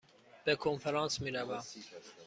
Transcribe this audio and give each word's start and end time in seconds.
به 0.45 0.55
کنفرانس 0.55 1.21
می 1.21 1.31
روم. 1.31 1.63